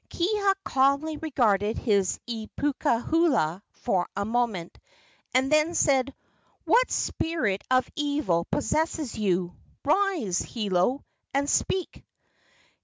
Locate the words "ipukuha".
2.27-3.61